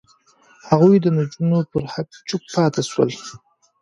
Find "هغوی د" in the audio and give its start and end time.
0.69-1.05